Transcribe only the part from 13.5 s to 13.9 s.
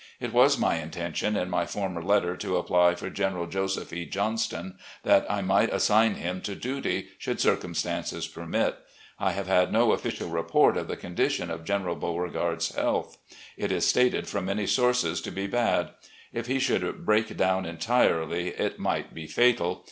It is